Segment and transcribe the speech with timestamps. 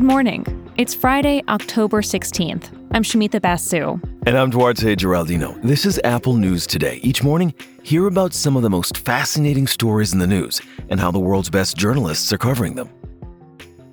[0.00, 0.72] Good morning.
[0.78, 2.70] It's Friday, October 16th.
[2.92, 4.00] I'm Shumita Basu.
[4.24, 5.60] And I'm Duarte Geraldino.
[5.60, 7.00] This is Apple News Today.
[7.02, 7.52] Each morning,
[7.82, 11.50] hear about some of the most fascinating stories in the news and how the world's
[11.50, 12.88] best journalists are covering them.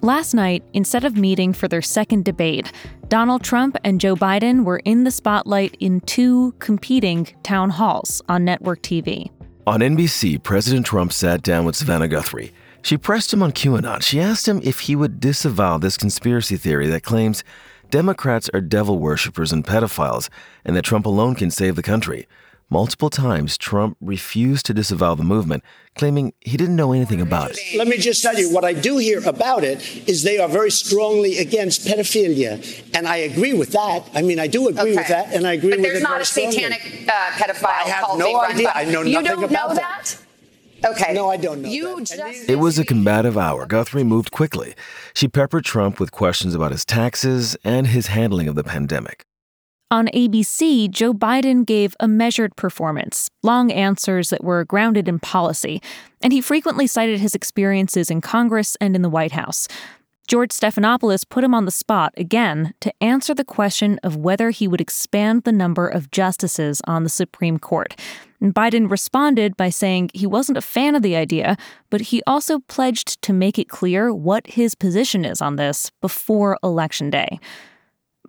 [0.00, 2.70] Last night, instead of meeting for their second debate,
[3.08, 8.44] Donald Trump and Joe Biden were in the spotlight in two competing town halls on
[8.44, 9.28] network TV.
[9.66, 12.52] On NBC, President Trump sat down with Savannah Guthrie
[12.86, 14.00] she pressed him on QAnon.
[14.00, 17.42] She asked him if he would disavow this conspiracy theory that claims
[17.90, 20.28] Democrats are devil worshippers and pedophiles,
[20.64, 22.28] and that Trump alone can save the country.
[22.70, 25.64] Multiple times, Trump refused to disavow the movement,
[25.96, 27.58] claiming he didn't know anything about it.
[27.76, 30.70] Let me just tell you what I do hear about it is they are very
[30.70, 32.54] strongly against pedophilia,
[32.94, 34.08] and I agree with that.
[34.14, 34.96] I mean, I do agree okay.
[34.96, 35.90] with that, and I agree but with it.
[35.90, 37.66] There's not a satanic uh, pedophile.
[37.66, 38.70] I have no idea.
[38.72, 40.04] I know nothing you don't about know that.
[40.04, 40.25] that?
[40.86, 41.12] Okay.
[41.12, 41.68] No, I don't know.
[41.68, 42.06] You that.
[42.06, 43.66] just it was a combative hour.
[43.66, 44.74] Guthrie moved quickly.
[45.14, 49.24] She peppered Trump with questions about his taxes and his handling of the pandemic.
[49.88, 55.80] On ABC, Joe Biden gave a measured performance, long answers that were grounded in policy,
[56.22, 59.68] and he frequently cited his experiences in Congress and in the White House.
[60.26, 64.66] George Stephanopoulos put him on the spot again to answer the question of whether he
[64.66, 67.94] would expand the number of justices on the Supreme Court.
[68.40, 71.56] And Biden responded by saying he wasn't a fan of the idea,
[71.90, 76.58] but he also pledged to make it clear what his position is on this before
[76.62, 77.38] Election Day.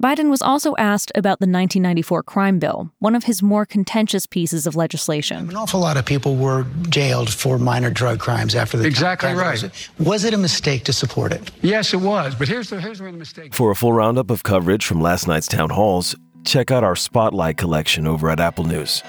[0.02, 4.68] Biden was also asked about the 1994 crime bill, one of his more contentious pieces
[4.68, 5.50] of legislation.
[5.50, 9.90] An awful lot of people were jailed for minor drug crimes after the exactly right.
[9.98, 11.50] Was it a mistake to support it?
[11.62, 12.36] Yes, it was.
[12.36, 13.56] But here's the here's where the mistake.
[13.56, 17.58] For a full roundup of coverage from last night's town halls, check out our Spotlight
[17.58, 19.02] collection over at Apple News.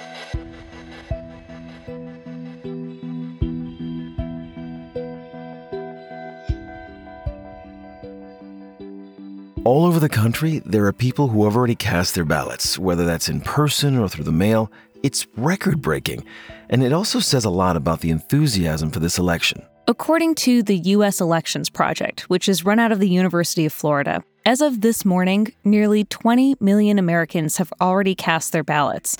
[9.69, 13.29] All over the country, there are people who have already cast their ballots, whether that's
[13.29, 14.73] in person or through the mail.
[15.03, 16.25] It's record breaking,
[16.71, 19.63] and it also says a lot about the enthusiasm for this election.
[19.87, 21.21] According to the U.S.
[21.21, 25.53] Elections Project, which is run out of the University of Florida, as of this morning,
[25.65, 29.19] nearly 20 million Americans have already cast their ballots.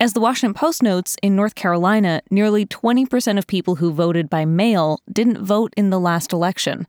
[0.00, 4.46] As the Washington Post notes, in North Carolina, nearly 20% of people who voted by
[4.46, 6.86] mail didn't vote in the last election.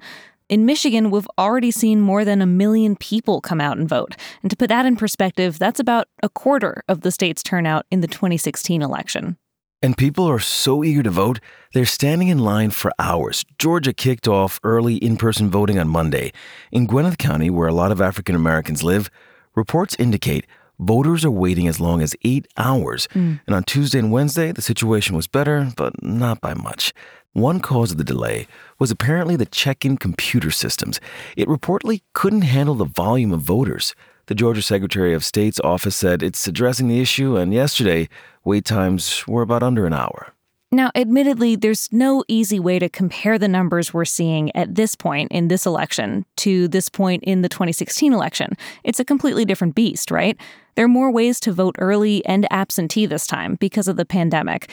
[0.47, 4.16] In Michigan, we've already seen more than a million people come out and vote.
[4.44, 8.01] And to put that in perspective, that's about a quarter of the state's turnout in
[8.01, 9.38] the 2016 election.
[9.81, 11.39] And people are so eager to vote,
[11.73, 13.44] they're standing in line for hours.
[13.57, 16.31] Georgia kicked off early in person voting on Monday.
[16.72, 19.09] In Gwinnett County, where a lot of African Americans live,
[19.55, 20.45] reports indicate
[20.80, 23.08] voters are waiting as long as eight hours.
[23.13, 23.40] Mm.
[23.46, 26.94] And on Tuesday and Wednesday, the situation was better, but not by much.
[27.34, 28.47] One cause of the delay
[28.80, 31.02] was apparently the check in computer systems.
[31.35, 33.94] It reportedly couldn't handle the volume of voters.
[34.28, 38.09] The Georgia Secretary of State's office said it's addressing the issue, and yesterday,
[38.44, 40.34] wait times were about under an hour.
[40.75, 45.31] Now, admittedly, there's no easy way to compare the numbers we're seeing at this point
[45.31, 48.58] in this election to this point in the 2016 election.
[48.84, 50.38] It's a completely different beast, right?
[50.75, 54.69] There are more ways to vote early and absentee this time because of the pandemic.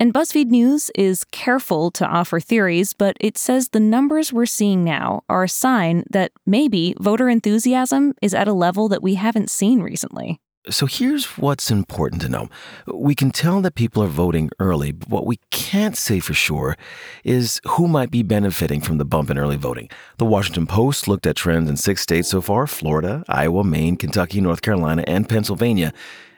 [0.00, 4.82] And BuzzFeed News is careful to offer theories, but it says the numbers we're seeing
[4.82, 9.50] now are a sign that maybe voter enthusiasm is at a level that we haven't
[9.50, 10.40] seen recently.
[10.70, 12.48] So here's what's important to know.
[12.86, 16.76] We can tell that people are voting early, but what we can't say for sure
[17.24, 19.90] is who might be benefiting from the bump in early voting.
[20.18, 24.40] The Washington Post looked at trends in six states so far Florida, Iowa, Maine, Kentucky,
[24.40, 25.92] North Carolina, and Pennsylvania,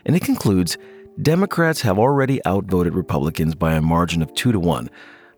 [0.06, 0.78] and it concludes
[1.20, 4.88] Democrats have already outvoted Republicans by a margin of 2 to 1.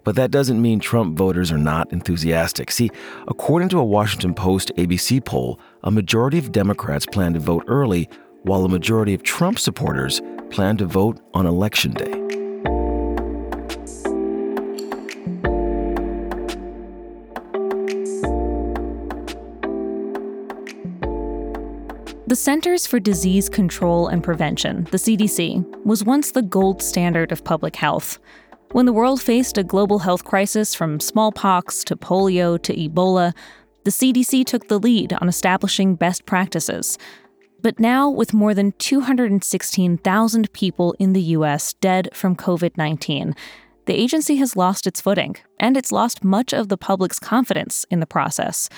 [0.04, 2.70] But that doesn't mean Trump voters are not enthusiastic.
[2.70, 2.90] See,
[3.26, 8.08] according to a Washington Post ABC poll, a majority of Democrats plan to vote early,
[8.46, 12.12] while a majority of Trump supporters plan to vote on Election Day.
[22.28, 27.42] The Centers for Disease Control and Prevention, the CDC, was once the gold standard of
[27.42, 28.18] public health.
[28.72, 33.34] When the world faced a global health crisis from smallpox to polio to Ebola,
[33.84, 36.98] the CDC took the lead on establishing best practices.
[37.62, 43.34] But now, with more than 216,000 people in the US dead from COVID 19,
[43.86, 48.00] the agency has lost its footing, and it's lost much of the public's confidence in
[48.00, 48.68] the process.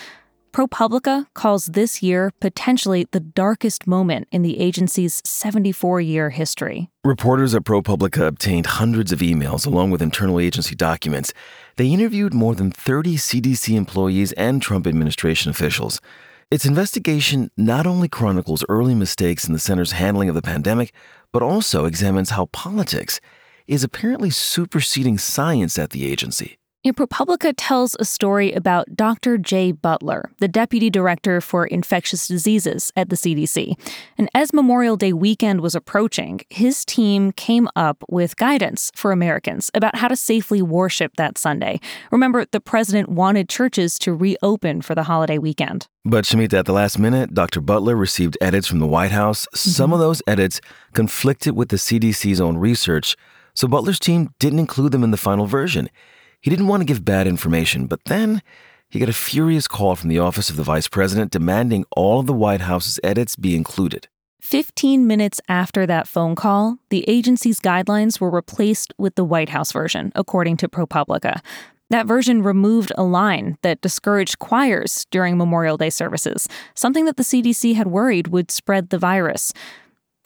[0.52, 6.90] ProPublica calls this year potentially the darkest moment in the agency's 74 year history.
[7.04, 11.32] Reporters at ProPublica obtained hundreds of emails along with internal agency documents.
[11.76, 16.00] They interviewed more than 30 CDC employees and Trump administration officials.
[16.50, 20.94] Its investigation not only chronicles early mistakes in the center's handling of the pandemic,
[21.30, 23.20] but also examines how politics
[23.66, 26.58] is apparently superseding science at the agency.
[26.88, 29.36] And ProPublica tells a story about Dr.
[29.36, 33.74] Jay Butler, the deputy director for infectious diseases at the CDC.
[34.16, 39.70] And as Memorial Day weekend was approaching, his team came up with guidance for Americans
[39.74, 41.78] about how to safely worship that Sunday.
[42.10, 45.88] Remember, the president wanted churches to reopen for the holiday weekend.
[46.06, 47.60] But Shumita, at the last minute, Dr.
[47.60, 49.44] Butler received edits from the White House.
[49.48, 49.68] Mm-hmm.
[49.72, 50.62] Some of those edits
[50.94, 53.14] conflicted with the CDC's own research,
[53.52, 55.90] so Butler's team didn't include them in the final version.
[56.40, 58.42] He didn't want to give bad information, but then
[58.88, 62.26] he got a furious call from the office of the vice president demanding all of
[62.26, 64.08] the White House's edits be included.
[64.40, 69.72] 15 minutes after that phone call, the agency's guidelines were replaced with the White House
[69.72, 71.42] version, according to ProPublica.
[71.90, 77.22] That version removed a line that discouraged choirs during Memorial Day services, something that the
[77.22, 79.52] CDC had worried would spread the virus.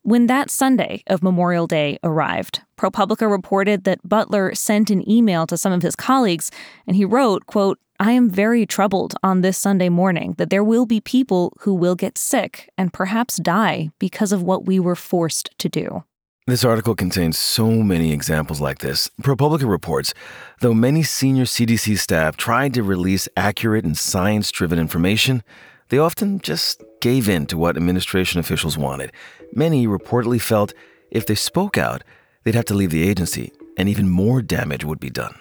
[0.04, 5.56] When that Sunday of Memorial Day arrived, ProPublica reported that Butler sent an email to
[5.56, 6.50] some of his colleagues
[6.88, 10.86] and he wrote, quote, I am very troubled on this Sunday morning that there will
[10.86, 15.56] be people who will get sick and perhaps die because of what we were forced
[15.58, 16.02] to do.
[16.48, 19.08] This article contains so many examples like this.
[19.22, 20.14] ProPublica reports
[20.62, 25.44] though many senior CDC staff tried to release accurate and science driven information,
[25.90, 29.12] they often just gave in to what administration officials wanted.
[29.52, 30.72] Many reportedly felt
[31.10, 32.02] if they spoke out,
[32.44, 35.34] they'd have to leave the agency, and even more damage would be done.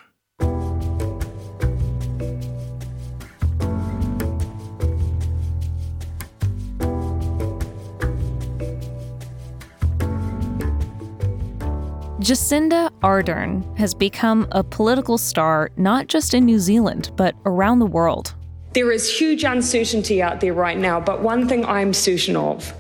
[12.22, 17.86] Jacinda Ardern has become a political star not just in New Zealand, but around the
[17.86, 18.36] world.
[18.74, 22.74] There is huge uncertainty out there right now, but one thing I'm certain of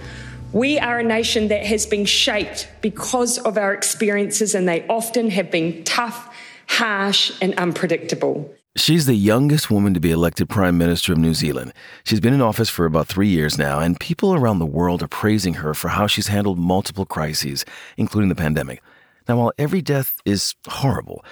[0.54, 5.30] we are a nation that has been shaped because of our experiences, and they often
[5.30, 6.34] have been tough,
[6.68, 8.54] harsh, and unpredictable.
[8.76, 11.74] She's the youngest woman to be elected Prime Minister of New Zealand.
[12.06, 15.10] She's been in office for about three years now, and people around the world are
[15.10, 17.66] praising her for how she's handled multiple crises,
[17.98, 18.82] including the pandemic.
[19.28, 21.24] Now, while every death is horrible,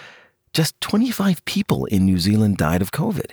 [0.54, 3.32] just 25 people in New Zealand died of COVID.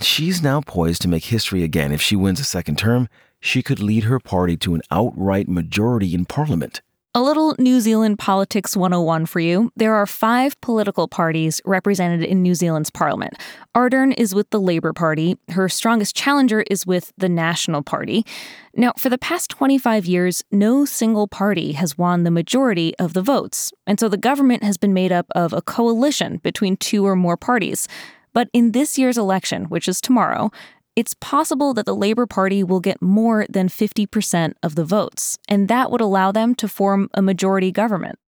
[0.00, 1.90] She's now poised to make history again.
[1.90, 3.08] If she wins a second term,
[3.40, 6.82] she could lead her party to an outright majority in parliament.
[7.14, 9.72] A little New Zealand Politics 101 for you.
[9.74, 13.38] There are five political parties represented in New Zealand's parliament.
[13.74, 15.38] Ardern is with the Labour Party.
[15.48, 18.26] Her strongest challenger is with the National Party.
[18.74, 23.22] Now, for the past 25 years, no single party has won the majority of the
[23.22, 23.72] votes.
[23.86, 27.38] And so the government has been made up of a coalition between two or more
[27.38, 27.88] parties.
[28.36, 30.50] But in this year's election, which is tomorrow,
[30.94, 35.68] it's possible that the Labour Party will get more than 50% of the votes, and
[35.68, 38.18] that would allow them to form a majority government.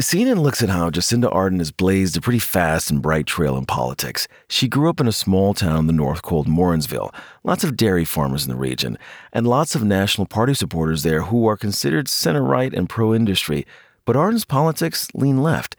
[0.00, 3.66] CNN looks at how Jacinda Ardern has blazed a pretty fast and bright trail in
[3.66, 4.28] politics.
[4.48, 8.04] She grew up in a small town in the north called Morrinsville, lots of dairy
[8.04, 8.96] farmers in the region,
[9.32, 13.66] and lots of National Party supporters there who are considered center right and pro industry.
[14.04, 15.74] But Ardern's politics lean left.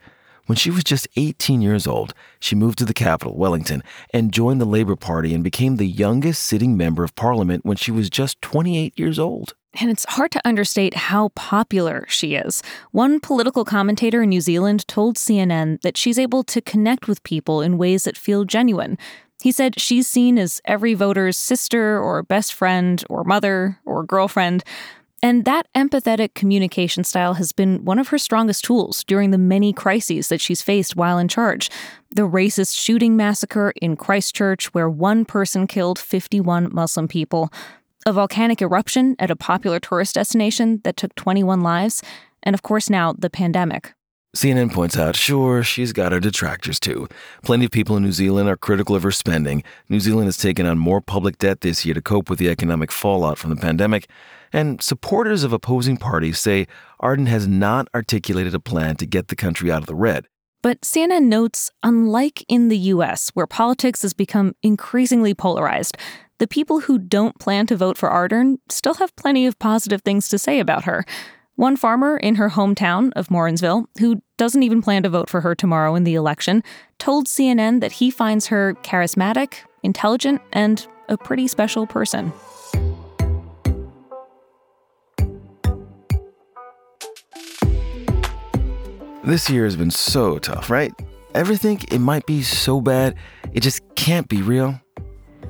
[0.48, 3.82] When she was just 18 years old, she moved to the capital, Wellington,
[4.14, 7.90] and joined the Labour Party and became the youngest sitting member of parliament when she
[7.90, 9.52] was just 28 years old.
[9.78, 12.62] And it's hard to understate how popular she is.
[12.92, 17.60] One political commentator in New Zealand told CNN that she's able to connect with people
[17.60, 18.96] in ways that feel genuine.
[19.42, 24.64] He said she's seen as every voter's sister or best friend or mother or girlfriend.
[25.22, 29.72] And that empathetic communication style has been one of her strongest tools during the many
[29.72, 31.70] crises that she's faced while in charge.
[32.10, 37.52] The racist shooting massacre in Christchurch, where one person killed 51 Muslim people,
[38.06, 42.02] a volcanic eruption at a popular tourist destination that took 21 lives,
[42.44, 43.92] and of course now the pandemic.
[44.36, 47.08] CNN points out, sure, she's got her detractors too.
[47.42, 49.64] Plenty of people in New Zealand are critical of her spending.
[49.88, 52.92] New Zealand has taken on more public debt this year to cope with the economic
[52.92, 54.08] fallout from the pandemic.
[54.52, 56.66] And supporters of opposing parties say
[57.02, 60.26] Ardern has not articulated a plan to get the country out of the red.
[60.62, 65.96] But CNN notes, unlike in the US, where politics has become increasingly polarized,
[66.38, 70.28] the people who don't plan to vote for Ardern still have plenty of positive things
[70.28, 71.04] to say about her.
[71.56, 75.56] One farmer in her hometown of Morrinsville, who doesn't even plan to vote for her
[75.56, 76.62] tomorrow in the election,
[76.98, 82.32] told CNN that he finds her charismatic, intelligent, and a pretty special person.
[89.28, 90.90] This year has been so tough, right?
[91.34, 93.14] Ever think it might be so bad
[93.52, 94.80] it just can't be real?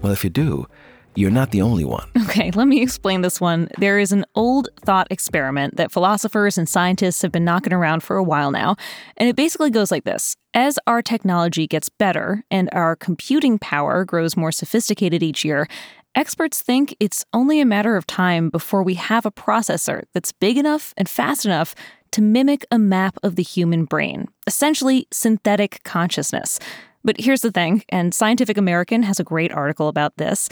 [0.03, 0.67] Well, if you do,
[1.15, 2.09] you're not the only one.
[2.29, 3.69] Okay, let me explain this one.
[3.79, 8.17] There is an old thought experiment that philosophers and scientists have been knocking around for
[8.17, 8.75] a while now,
[9.17, 10.35] and it basically goes like this.
[10.55, 15.69] As our technology gets better and our computing power grows more sophisticated each year,
[16.15, 20.59] experts think it's only a matter of time before we have a processor that's big
[20.59, 21.75] enough and fast enough
[22.13, 26.59] to mimic a map of the human brain, essentially synthetic consciousness.
[27.05, 30.49] But here's the thing, and Scientific American has a great article about this.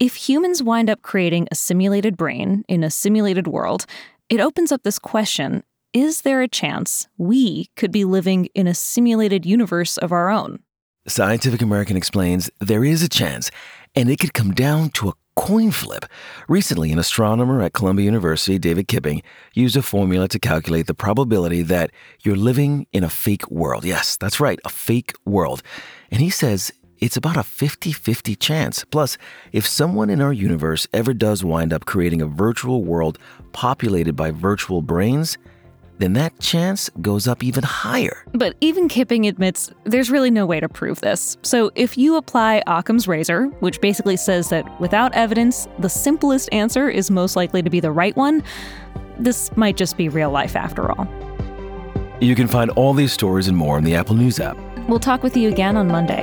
[0.00, 3.86] If humans wind up creating a simulated brain in a simulated world,
[4.28, 8.74] it opens up this question Is there a chance we could be living in a
[8.74, 10.60] simulated universe of our own?
[11.06, 13.50] Scientific American explains there is a chance,
[13.94, 16.04] and it could come down to a coin flip.
[16.48, 19.22] Recently, an astronomer at Columbia University, David Kipping,
[19.52, 21.90] used a formula to calculate the probability that
[22.22, 23.84] you're living in a fake world.
[23.84, 25.62] Yes, that's right, a fake world.
[26.10, 28.84] And he says it's about a 50 50 chance.
[28.84, 29.18] Plus,
[29.52, 33.18] if someone in our universe ever does wind up creating a virtual world
[33.52, 35.36] populated by virtual brains,
[35.98, 38.24] then that chance goes up even higher.
[38.32, 41.36] But even Kipping admits there's really no way to prove this.
[41.42, 46.88] So if you apply Occam's razor, which basically says that without evidence, the simplest answer
[46.88, 48.42] is most likely to be the right one,
[49.18, 51.06] this might just be real life after all.
[52.20, 54.56] You can find all these stories and more in the Apple News app.
[54.88, 56.22] We'll talk with you again on Monday.